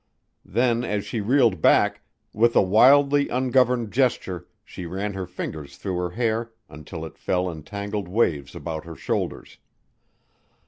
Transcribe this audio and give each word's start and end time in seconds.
Then 0.47 0.83
as 0.83 1.05
she 1.05 1.21
reeled 1.21 1.61
back, 1.61 2.01
with 2.33 2.55
a 2.55 2.61
wildly 2.63 3.29
ungoverned 3.29 3.91
gesture 3.93 4.47
she 4.65 4.87
ran 4.87 5.13
her 5.13 5.27
fingers 5.27 5.77
through 5.77 5.97
her 5.97 6.09
hair 6.09 6.51
until 6.67 7.05
it 7.05 7.19
fell 7.19 7.47
in 7.51 7.61
tangled 7.61 8.07
waves 8.07 8.55
about 8.55 8.83
her 8.83 8.95
shoulders. 8.95 9.59